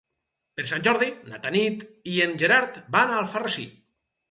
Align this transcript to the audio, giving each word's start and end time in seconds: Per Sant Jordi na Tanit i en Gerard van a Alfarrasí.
Per 0.59 0.63
Sant 0.71 0.85
Jordi 0.87 1.09
na 1.33 1.41
Tanit 1.43 1.85
i 2.15 2.17
en 2.27 2.35
Gerard 2.45 2.83
van 2.99 3.17
a 3.17 3.23
Alfarrasí. 3.25 3.71